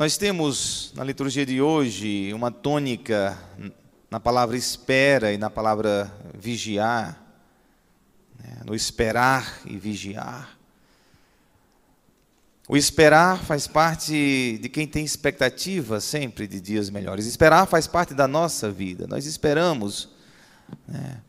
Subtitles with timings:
[0.00, 3.38] Nós temos na liturgia de hoje uma tônica
[4.10, 7.22] na palavra espera e na palavra vigiar,
[8.42, 8.62] né?
[8.64, 10.56] no esperar e vigiar.
[12.66, 17.26] O esperar faz parte de quem tem expectativa sempre de dias melhores.
[17.26, 19.06] Esperar faz parte da nossa vida.
[19.06, 20.08] Nós esperamos,
[20.88, 21.20] né?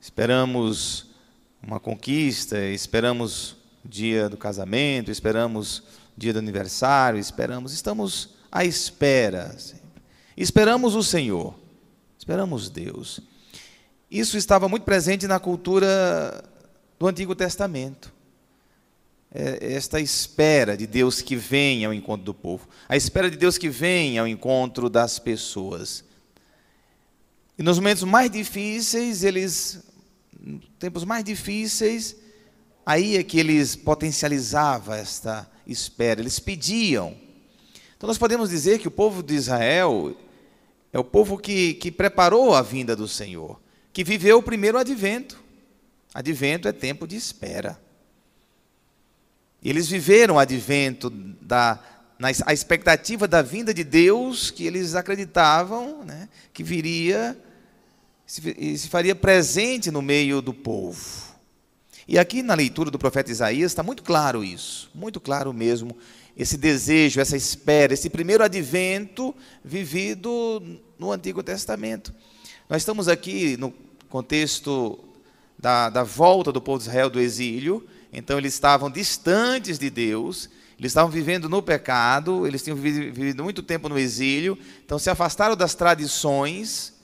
[0.00, 1.14] esperamos
[1.62, 3.52] uma conquista, esperamos
[3.84, 5.84] o dia do casamento, esperamos
[6.18, 9.56] dia do aniversário, esperamos, estamos à espera.
[10.36, 11.54] Esperamos o Senhor,
[12.18, 13.20] esperamos Deus.
[14.10, 16.44] Isso estava muito presente na cultura
[16.98, 18.12] do Antigo Testamento.
[19.32, 23.58] É esta espera de Deus que vem ao encontro do povo, a espera de Deus
[23.58, 26.02] que vem ao encontro das pessoas.
[27.58, 29.84] E nos momentos mais difíceis, eles,
[30.78, 32.16] tempos mais difíceis,
[32.86, 37.16] aí é que eles potencializavam esta espera, eles pediam.
[37.96, 40.16] Então nós podemos dizer que o povo de Israel
[40.92, 43.60] é o povo que, que preparou a vinda do Senhor,
[43.92, 45.38] que viveu o primeiro advento.
[46.14, 47.78] Advento é tempo de espera.
[49.62, 51.80] Eles viveram o advento da
[52.18, 57.38] na, a expectativa da vinda de Deus, que eles acreditavam né, que viria
[58.58, 61.27] e se faria presente no meio do povo.
[62.08, 65.94] E aqui na leitura do profeta Isaías está muito claro isso, muito claro mesmo,
[66.34, 70.62] esse desejo, essa espera, esse primeiro advento vivido
[70.98, 72.14] no Antigo Testamento.
[72.66, 73.74] Nós estamos aqui no
[74.08, 74.98] contexto
[75.58, 80.48] da, da volta do povo de Israel do exílio, então eles estavam distantes de Deus,
[80.78, 85.54] eles estavam vivendo no pecado, eles tinham vivido muito tempo no exílio, então se afastaram
[85.54, 86.94] das tradições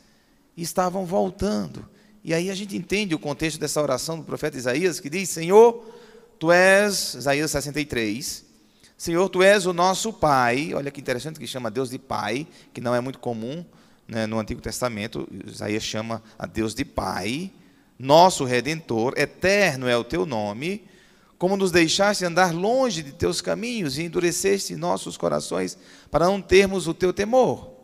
[0.57, 1.93] e estavam voltando.
[2.25, 5.85] E aí a gente entende o contexto dessa oração do profeta Isaías, que diz: Senhor,
[6.39, 8.45] tu és, Isaías 63,
[8.97, 10.73] Senhor, tu és o nosso Pai.
[10.73, 13.63] Olha que interessante que chama Deus de Pai, que não é muito comum
[14.09, 15.29] né, no Antigo Testamento.
[15.47, 17.53] Isaías chama a Deus de Pai,
[17.99, 20.83] nosso Redentor, eterno é o teu nome.
[21.37, 25.77] Como nos deixaste andar longe de teus caminhos e endureceste nossos corações
[26.11, 27.75] para não termos o teu temor.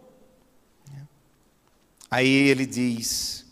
[2.11, 3.45] Aí ele diz: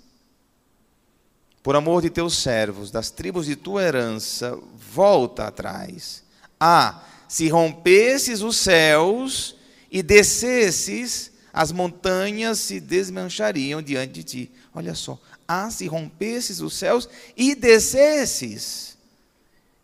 [1.68, 4.58] por amor de teus servos, das tribos de tua herança,
[4.90, 6.24] volta atrás.
[6.58, 9.54] Ah, se rompesses os céus
[9.90, 14.52] e descesses, as montanhas se desmanchariam diante de ti.
[14.74, 15.20] Olha só.
[15.46, 17.06] Ah, se rompesses os céus
[17.36, 18.96] e descesses.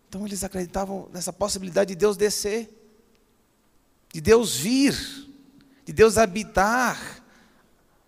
[0.08, 2.66] Então eles acreditavam nessa possibilidade de Deus descer,
[4.10, 4.96] de Deus vir,
[5.84, 7.22] de Deus habitar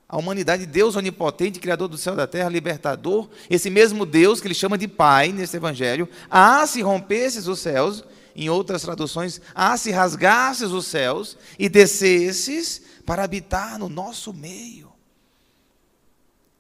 [0.09, 4.47] a humanidade, Deus onipotente, Criador do céu e da terra, libertador, esse mesmo Deus que
[4.47, 9.77] ele chama de Pai nesse Evangelho, ah, se rompesses os céus, em outras traduções, ah,
[9.77, 14.93] se rasgasses os céus e descesses para habitar no nosso meio.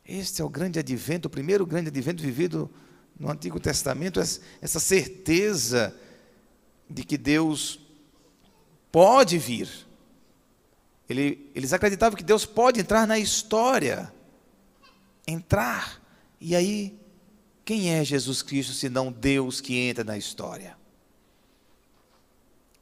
[0.05, 2.71] Este é o grande advento, o primeiro grande advento vivido
[3.19, 5.95] no Antigo Testamento, essa certeza
[6.89, 7.79] de que Deus
[8.91, 9.69] pode vir
[11.09, 14.13] ele, eles acreditavam que Deus pode entrar na história.
[15.27, 16.03] Entrar.
[16.41, 16.99] E aí,
[17.65, 20.77] quem é Jesus Cristo senão Deus que entra na história?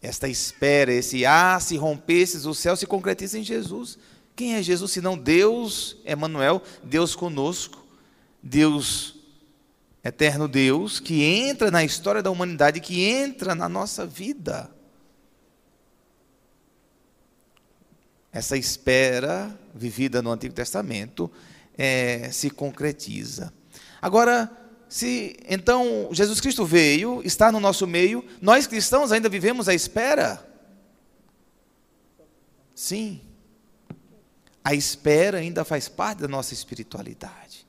[0.01, 3.99] Esta espera, esse ah, se rompesses o céu, se concretiza em Jesus.
[4.37, 7.87] Quem é Jesus senão Deus, Emmanuel, Deus conosco,
[8.43, 9.17] Deus,
[10.03, 14.74] eterno Deus, que entra na história da humanidade, que entra na nossa vida.
[18.35, 21.31] Essa espera vivida no Antigo Testamento
[21.79, 23.55] é, se concretiza.
[24.03, 24.51] Agora,
[24.89, 30.45] se então Jesus Cristo veio, está no nosso meio, nós cristãos ainda vivemos a espera?
[32.75, 33.21] Sim.
[34.65, 37.65] A espera ainda faz parte da nossa espiritualidade,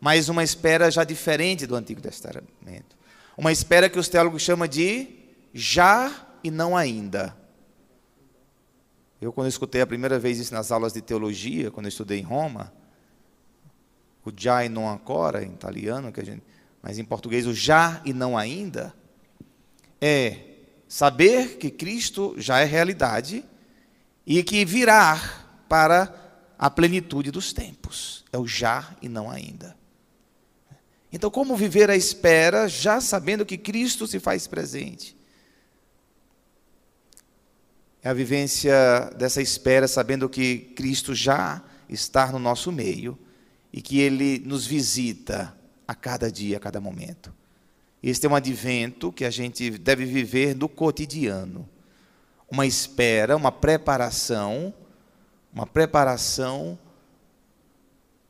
[0.00, 2.98] mas uma espera já diferente do Antigo Testamento.
[3.36, 5.10] Uma espera que os teólogos chamam de
[5.54, 7.37] já e não ainda.
[9.20, 12.22] Eu, quando escutei a primeira vez isso nas aulas de teologia, quando eu estudei em
[12.22, 12.72] Roma,
[14.24, 16.42] o já e non ancora, em italiano, que a gente,
[16.82, 18.94] mas em português o já e não ainda,
[20.00, 20.40] é
[20.86, 23.44] saber que Cristo já é realidade
[24.26, 25.18] e que virá
[25.68, 26.14] para
[26.58, 28.24] a plenitude dos tempos.
[28.32, 29.76] É o já e não ainda.
[31.10, 35.17] Então, como viver a espera, já sabendo que Cristo se faz presente?
[38.02, 43.18] É a vivência dessa espera, sabendo que Cristo já está no nosso meio
[43.72, 45.56] e que Ele nos visita
[45.86, 47.32] a cada dia, a cada momento.
[48.02, 51.68] Este é um advento que a gente deve viver no cotidiano.
[52.50, 54.72] uma espera, uma preparação,
[55.52, 56.78] uma preparação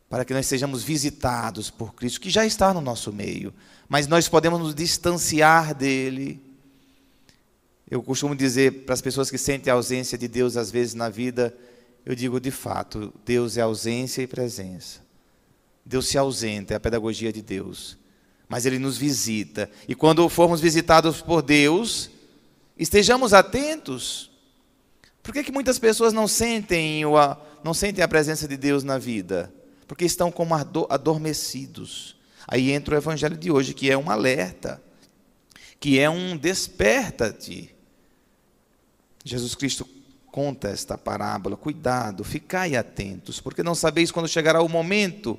[0.08, 3.52] para que nós sejamos visitados por Cristo, que já está no nosso meio,
[3.88, 6.47] mas nós podemos nos distanciar dele.
[7.90, 11.08] Eu costumo dizer para as pessoas que sentem a ausência de Deus às vezes na
[11.08, 11.56] vida,
[12.04, 15.00] eu digo de fato, Deus é ausência e presença.
[15.84, 17.96] Deus se ausenta, é a pedagogia de Deus.
[18.46, 19.70] Mas Ele nos visita.
[19.86, 22.10] E quando formos visitados por Deus,
[22.78, 24.30] estejamos atentos.
[25.22, 27.02] Por que, que muitas pessoas não sentem,
[27.64, 29.52] não sentem a presença de Deus na vida?
[29.86, 32.16] Porque estão como adormecidos.
[32.46, 34.82] Aí entra o evangelho de hoje, que é um alerta,
[35.80, 37.77] que é um desperta-te.
[39.28, 39.86] Jesus Cristo
[40.30, 45.38] conta esta parábola, cuidado, ficai atentos, porque não sabeis quando chegará o momento.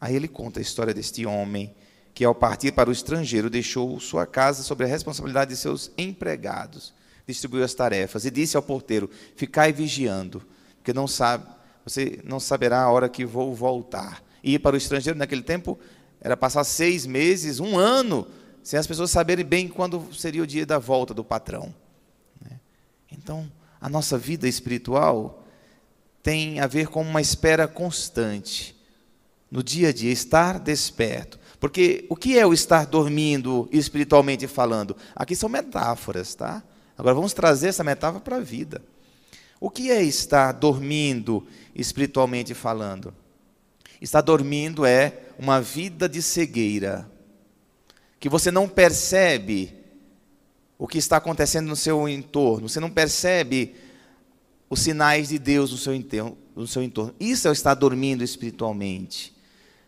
[0.00, 1.74] Aí ele conta a história deste homem
[2.12, 6.92] que, ao partir para o estrangeiro, deixou sua casa sob a responsabilidade de seus empregados,
[7.26, 10.42] distribuiu as tarefas e disse ao porteiro: Ficai vigiando,
[10.76, 11.46] porque não sabe,
[11.84, 14.22] você não saberá a hora que vou voltar.
[14.42, 15.78] E ir para o estrangeiro naquele tempo
[16.20, 18.26] era passar seis meses, um ano,
[18.62, 21.72] sem as pessoas saberem bem quando seria o dia da volta do patrão.
[23.12, 23.50] Então,
[23.80, 25.44] a nossa vida espiritual
[26.22, 28.76] tem a ver com uma espera constante,
[29.50, 31.38] no dia a dia, estar desperto.
[31.60, 34.96] Porque o que é o estar dormindo espiritualmente falando?
[35.14, 36.62] Aqui são metáforas, tá?
[36.96, 38.82] Agora vamos trazer essa metáfora para a vida.
[39.60, 43.14] O que é estar dormindo espiritualmente falando?
[44.00, 47.08] Estar dormindo é uma vida de cegueira,
[48.18, 49.81] que você não percebe
[50.82, 53.76] o que está acontecendo no seu entorno, você não percebe
[54.68, 56.36] os sinais de Deus no seu entorno.
[56.56, 57.14] No seu entorno.
[57.20, 59.32] Isso é o estar dormindo espiritualmente.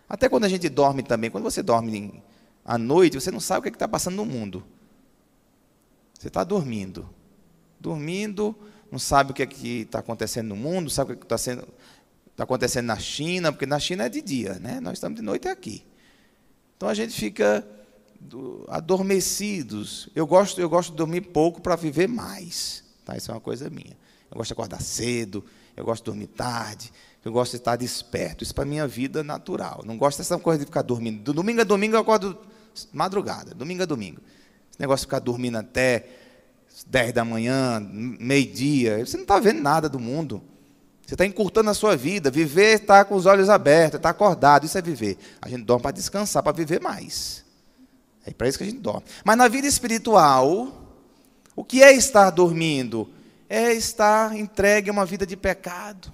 [0.09, 2.23] Até quando a gente dorme também, quando você dorme
[2.65, 4.65] à noite, você não sabe o que é está passando no mundo.
[6.17, 7.11] Você está dormindo.
[7.81, 8.55] Dormindo,
[8.89, 9.49] não sabe o que é
[9.81, 11.67] está acontecendo no mundo, sabe o que está sendo
[12.31, 14.79] está acontecendo na China, porque na China é de dia, né?
[14.79, 15.85] nós estamos de noite aqui.
[16.77, 17.67] Então a gente fica
[18.25, 20.09] do, adormecidos.
[20.15, 22.83] Eu gosto, eu gosto de dormir pouco para viver mais.
[23.05, 23.17] Tá?
[23.17, 23.97] Isso é uma coisa minha.
[24.31, 25.45] Eu gosto de acordar cedo,
[25.77, 26.93] eu gosto de dormir tarde,
[27.25, 28.43] eu gosto de estar desperto.
[28.43, 29.83] Isso para a minha vida natural.
[29.85, 31.23] Não gosto dessa coisa de ficar dormindo.
[31.23, 32.37] Do domingo a domingo eu acordo
[32.93, 34.21] madrugada, domingo a domingo.
[34.71, 36.09] Esse negócio de ficar dormindo até
[36.87, 40.43] 10 da manhã, meio-dia, você não está vendo nada do mundo.
[41.07, 42.31] Você está encurtando a sua vida.
[42.31, 44.65] Viver está com os olhos abertos, está acordado.
[44.65, 45.19] Isso é viver.
[45.41, 47.44] A gente dorme para descansar, para viver mais.
[48.27, 49.05] É para isso que a gente dorme.
[49.25, 50.97] Mas na vida espiritual,
[51.55, 53.09] o que é estar dormindo?
[53.49, 56.13] É estar entregue a uma vida de pecado.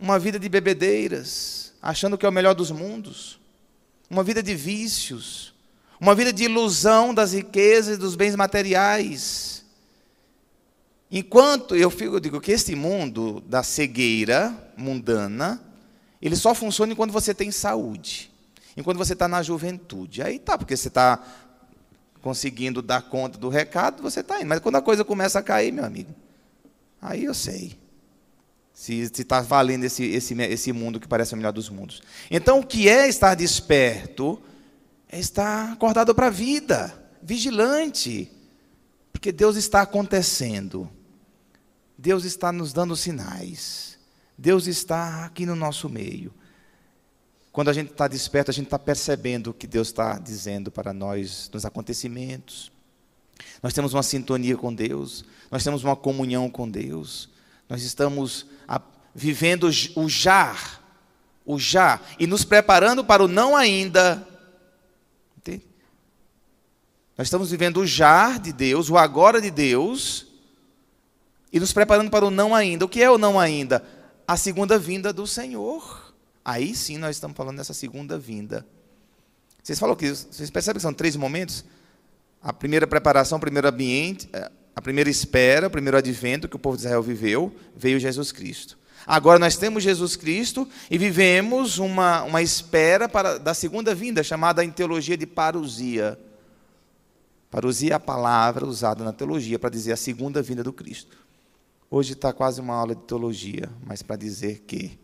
[0.00, 3.40] Uma vida de bebedeiras, achando que é o melhor dos mundos.
[4.08, 5.54] Uma vida de vícios.
[6.00, 9.58] Uma vida de ilusão das riquezas e dos bens materiais
[11.10, 15.60] Enquanto eu, fico, eu digo que este mundo da cegueira mundana,
[16.20, 18.30] ele só funciona enquanto você tem saúde,
[18.78, 20.22] enquanto você está na juventude.
[20.22, 21.20] Aí tá, porque você está
[22.22, 24.46] conseguindo dar conta do recado, você está indo.
[24.46, 26.14] Mas quando a coisa começa a cair, meu amigo,
[27.02, 27.76] aí eu sei.
[28.72, 32.00] Se está valendo esse, esse, esse mundo que parece o melhor dos mundos.
[32.30, 34.40] Então, o que é estar desperto?
[35.08, 38.30] É estar acordado para a vida, vigilante.
[39.12, 40.88] Porque Deus está acontecendo.
[41.96, 43.98] Deus está nos dando sinais.
[44.36, 46.32] Deus está aqui no nosso meio.
[47.52, 50.92] Quando a gente está desperto, a gente está percebendo o que Deus está dizendo para
[50.92, 52.70] nós nos acontecimentos.
[53.62, 57.28] Nós temos uma sintonia com Deus, nós temos uma comunhão com Deus,
[57.68, 58.46] nós estamos
[59.14, 59.64] vivendo
[59.96, 60.56] o já,
[61.44, 64.26] o já, e nos preparando para o não ainda.
[65.36, 65.64] Entende?
[67.16, 70.26] Nós estamos vivendo o já de Deus, o agora de Deus,
[71.52, 72.84] e nos preparando para o não ainda.
[72.84, 73.84] O que é o não ainda?
[74.26, 76.07] A segunda vinda do Senhor.
[76.48, 78.64] Aí sim nós estamos falando dessa segunda vinda.
[79.62, 81.62] Vocês falam que vocês percebem que são três momentos?
[82.40, 86.58] A primeira preparação, o primeiro ambiente, eh, a primeira espera, o primeiro advento que o
[86.58, 88.78] povo de Israel viveu, veio Jesus Cristo.
[89.06, 94.64] Agora nós temos Jesus Cristo e vivemos uma, uma espera para, da segunda vinda, chamada
[94.64, 96.18] em teologia de parousia.
[97.50, 101.18] Parousia é a palavra usada na teologia para dizer a segunda vinda do Cristo.
[101.90, 104.98] Hoje está quase uma aula de teologia, mas para dizer que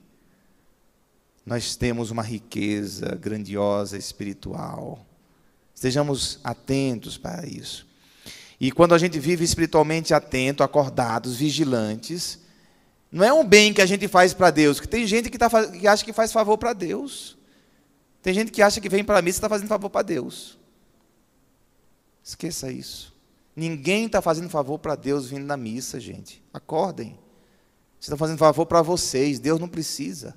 [1.44, 5.04] nós temos uma riqueza grandiosa espiritual.
[5.74, 7.86] Estejamos atentos para isso.
[8.58, 12.38] E quando a gente vive espiritualmente atento, acordados, vigilantes,
[13.12, 15.48] não é um bem que a gente faz para Deus, que tem gente que, tá,
[15.68, 17.36] que acha que faz favor para Deus.
[18.22, 20.58] Tem gente que acha que vem para mim e está fazendo favor para Deus.
[22.22, 23.12] Esqueça isso.
[23.54, 26.42] Ninguém está fazendo favor para Deus vindo na missa, gente.
[26.52, 27.18] Acordem.
[28.00, 29.38] Vocês estão fazendo favor para vocês.
[29.38, 30.34] Deus não precisa.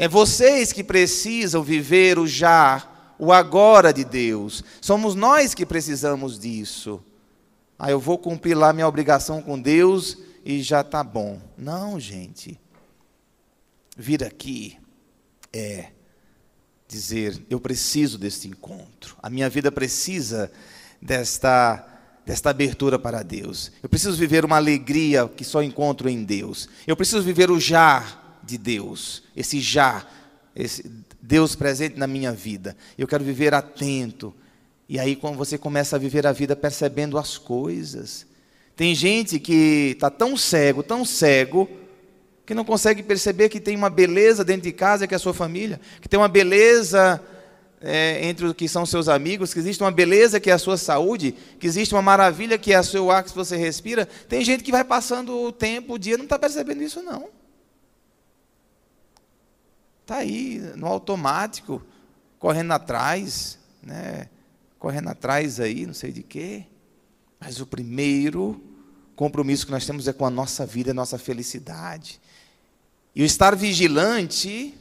[0.00, 4.64] É vocês que precisam viver o já, o agora de Deus.
[4.80, 7.04] Somos nós que precisamos disso.
[7.78, 11.38] Ah, eu vou cumprir lá minha obrigação com Deus e já está bom.
[11.54, 12.58] Não, gente.
[13.94, 14.78] Vir aqui
[15.52, 15.88] é
[16.88, 19.18] dizer: eu preciso deste encontro.
[19.22, 20.50] A minha vida precisa
[20.98, 21.86] desta
[22.24, 23.70] desta abertura para Deus.
[23.82, 26.70] Eu preciso viver uma alegria que só encontro em Deus.
[26.86, 28.19] Eu preciso viver o já
[28.50, 30.06] de Deus, esse já,
[30.54, 30.90] esse
[31.20, 32.76] Deus presente na minha vida.
[32.98, 34.34] Eu quero viver atento.
[34.88, 38.26] E aí quando você começa a viver a vida percebendo as coisas.
[38.74, 41.68] Tem gente que está tão cego, tão cego,
[42.44, 45.34] que não consegue perceber que tem uma beleza dentro de casa que é a sua
[45.34, 47.22] família, que tem uma beleza
[47.80, 50.76] é, entre os que são seus amigos, que existe uma beleza que é a sua
[50.76, 54.06] saúde, que existe uma maravilha que é o seu ar que você respira.
[54.28, 57.28] Tem gente que vai passando o tempo, o dia, não está percebendo isso, não.
[60.10, 61.80] Está aí, no automático,
[62.36, 64.26] correndo atrás, né?
[64.76, 66.64] correndo atrás aí, não sei de quê.
[67.38, 68.60] Mas o primeiro
[69.14, 72.20] compromisso que nós temos é com a nossa vida, a nossa felicidade.
[73.14, 74.74] E o estar vigilante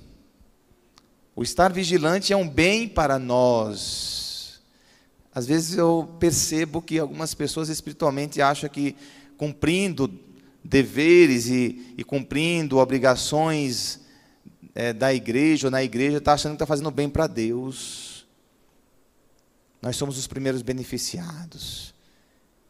[1.36, 4.60] o estar vigilante é um bem para nós.
[5.32, 8.96] Às vezes eu percebo que algumas pessoas espiritualmente acham que
[9.38, 10.12] cumprindo
[10.64, 14.09] deveres e, e cumprindo obrigações
[14.74, 18.28] é, da igreja ou na igreja está achando que está fazendo bem para Deus.
[19.82, 21.94] Nós somos os primeiros beneficiados.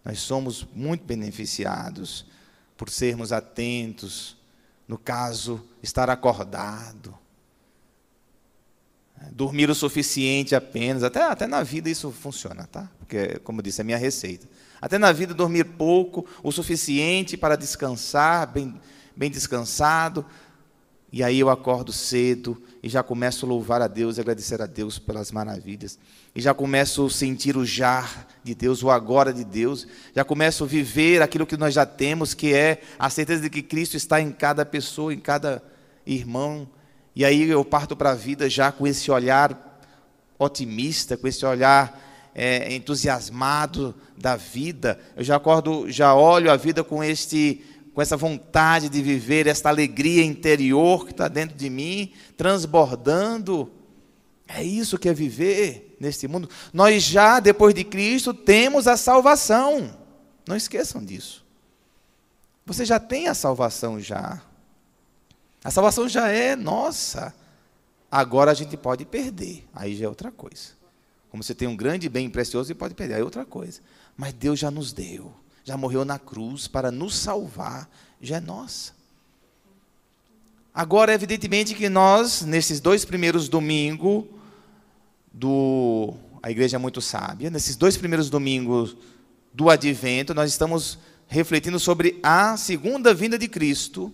[0.04, 2.26] Nós somos muito beneficiados
[2.78, 4.38] por sermos atentos,
[4.88, 7.18] no caso, estar acordado
[9.32, 12.90] Dormir o suficiente apenas, até, até na vida isso funciona, tá?
[12.98, 14.48] Porque, como eu disse, é minha receita.
[14.82, 18.80] Até na vida, dormir pouco, o suficiente para descansar, bem,
[19.16, 20.26] bem descansado.
[21.12, 24.66] E aí eu acordo cedo e já começo a louvar a Deus e agradecer a
[24.66, 25.98] Deus pelas maravilhas.
[26.36, 28.08] E já começo a sentir o já
[28.44, 29.88] de Deus, o agora de Deus.
[30.16, 33.64] Já começo a viver aquilo que nós já temos, que é a certeza de que
[33.64, 35.64] Cristo está em cada pessoa, em cada
[36.06, 36.68] irmão,
[37.16, 39.82] e aí eu parto para a vida já com esse olhar
[40.38, 42.00] otimista, com esse olhar
[42.34, 44.98] é, entusiasmado da vida.
[45.18, 47.62] Eu já acordo, já olho a vida com este,
[47.94, 53.72] com essa vontade de viver, esta alegria interior que está dentro de mim, transbordando.
[54.48, 56.50] É isso que é viver neste mundo.
[56.74, 59.96] Nós já, depois de Cristo, temos a salvação.
[60.48, 61.46] Não esqueçam disso.
[62.66, 64.42] Você já tem a salvação já.
[65.64, 67.34] A salvação já é nossa.
[68.12, 69.68] Agora a gente pode perder.
[69.74, 70.80] Aí já é outra coisa.
[71.30, 73.82] Como você tem um grande bem precioso e pode perder, aí é outra coisa.
[74.18, 75.34] Mas Deus já nos deu.
[75.70, 77.88] Já morreu na cruz para nos salvar.
[78.20, 78.92] Já é nossa.
[80.74, 84.26] Agora, evidentemente que nós, nesses dois primeiros domingos
[85.32, 88.98] do a igreja é muito sábia, nesses dois primeiros domingos
[89.54, 90.98] do advento, nós estamos
[91.28, 94.12] refletindo sobre a segunda vinda de Cristo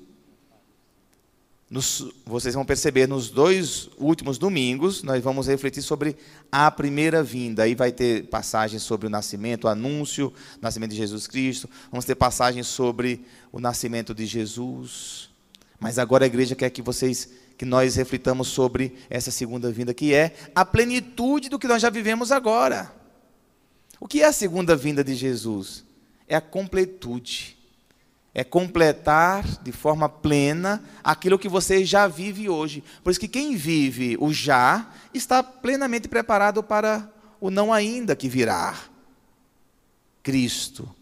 [1.76, 6.16] nos, vocês vão perceber nos dois últimos domingos, nós vamos refletir sobre
[6.50, 7.64] a primeira vinda.
[7.64, 11.70] Aí vai ter passagens sobre o nascimento, o anúncio, o nascimento de Jesus Cristo.
[11.92, 15.30] Vamos ter passagens sobre o nascimento de Jesus.
[15.78, 20.14] Mas agora a igreja quer que vocês, que nós reflitamos sobre essa segunda vinda, que
[20.14, 22.90] é a plenitude do que nós já vivemos agora.
[24.00, 25.84] O que é a segunda vinda de Jesus?
[26.26, 27.55] É a completude
[28.38, 32.84] é completar de forma plena aquilo que você já vive hoje.
[33.02, 38.28] Por isso que quem vive o já está plenamente preparado para o não ainda que
[38.28, 38.78] virá.
[40.22, 40.94] Cristo,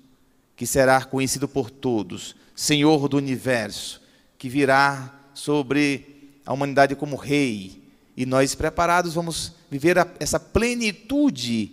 [0.55, 3.99] que será conhecido por todos, Senhor do universo,
[4.37, 7.81] que virá sobre a humanidade como rei,
[8.15, 11.71] e nós preparados vamos viver essa plenitude.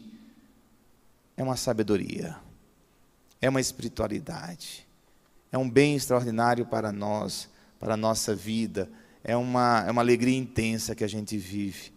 [1.36, 2.36] É uma sabedoria,
[3.42, 4.88] é uma espiritualidade
[5.52, 8.88] é um bem extraordinário para nós, para a nossa vida,
[9.22, 11.92] é uma, é uma alegria intensa que a gente vive.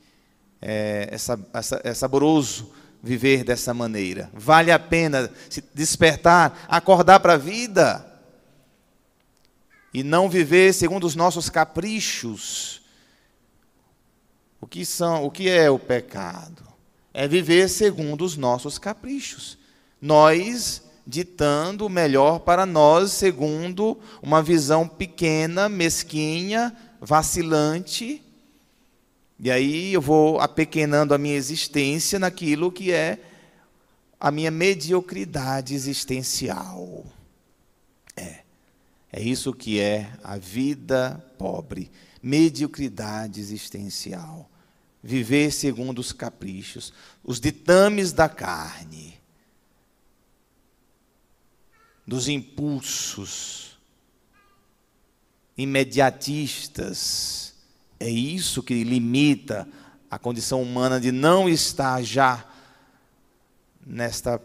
[0.61, 4.29] É, é, é saboroso viver dessa maneira.
[4.33, 8.05] Vale a pena se despertar, acordar para a vida
[9.93, 12.81] e não viver segundo os nossos caprichos.
[14.59, 16.63] O que são, o que é o pecado?
[17.13, 19.57] É viver segundo os nossos caprichos.
[20.01, 28.21] Nós ditando o melhor para nós, segundo uma visão pequena, mesquinha, vacilante.
[29.39, 33.19] E aí eu vou apequenando a minha existência naquilo que é
[34.19, 37.05] a minha mediocridade existencial.
[38.15, 38.39] É.
[39.11, 41.91] É isso que é a vida pobre,
[42.21, 44.49] mediocridade existencial.
[45.03, 49.12] Viver segundo os caprichos, os ditames da carne,
[52.05, 53.77] dos impulsos
[55.57, 57.53] imediatistas.
[57.99, 59.67] É isso que limita
[60.09, 62.45] a condição humana de não estar já
[63.85, 64.41] nesta,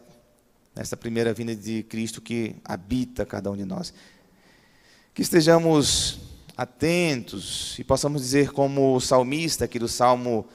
[0.75, 3.93] nesta primeira vinda de Cristo que habita cada um de nós
[5.19, 6.21] que estejamos
[6.57, 10.47] atentos e possamos dizer, como o salmista aqui do Salmo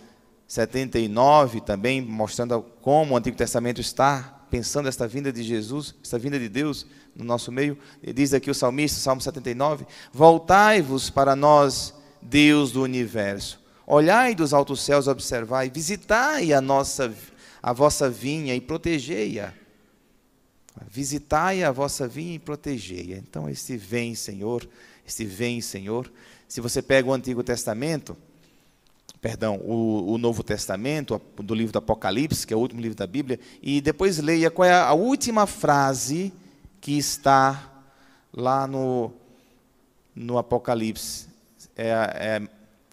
[0.47, 6.37] 79, também mostrando como o Antigo Testamento está pensando esta vinda de Jesus, esta vinda
[6.37, 7.75] de Deus no nosso meio.
[8.03, 11.91] Ele diz aqui o salmista, Salmo 79: Voltai-vos para nós,
[12.21, 13.59] Deus do universo.
[13.87, 17.11] Olhai dos altos céus, observai, visitai a nossa
[17.63, 19.53] a vossa vinha e protegei-a
[20.87, 23.17] Visitai a vossa vinha e protegei-a.
[23.17, 24.67] Então, este vem, Senhor,
[25.07, 26.11] este vem, Senhor.
[26.47, 28.15] Se você pega o Antigo Testamento,
[29.23, 33.07] perdão, o, o, Novo Testamento, do livro do Apocalipse, que é o último livro da
[33.07, 36.33] Bíblia, e depois leia qual é a última frase
[36.81, 37.71] que está
[38.33, 39.13] lá no,
[40.13, 41.29] no Apocalipse.
[41.73, 42.49] É, é,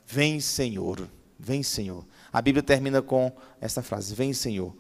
[0.07, 2.07] vem, Senhor, vem, Senhor.
[2.33, 4.73] A Bíblia termina com essa frase, vem, Senhor,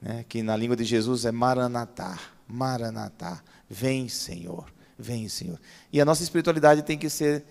[0.00, 2.20] né, que na língua de Jesus é Maranatá.
[2.46, 5.58] Maranatá, vem Senhor, vem Senhor.
[5.92, 7.44] E a nossa espiritualidade tem que ser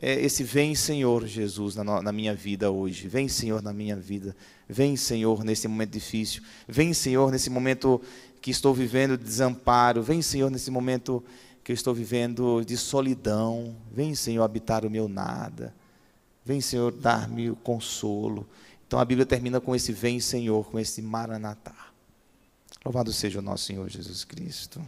[0.00, 4.34] é, esse vem Senhor Jesus na, na, minha vida hoje, vem Senhor na minha vida,
[4.66, 8.00] vem Senhor nesse momento difícil, vem Senhor nesse momento
[8.40, 11.22] que estou vivendo de desamparo, vem Senhor nesse momento
[11.62, 15.74] que eu estou vivendo de solidão, vem Senhor habitar o meu nada,
[16.42, 18.48] vem Senhor dar-me o consolo.
[18.86, 21.90] Então a Bíblia termina com esse vem Senhor, com esse Maranatá.
[22.82, 24.80] Louvado seja o nosso Senhor Jesus Cristo.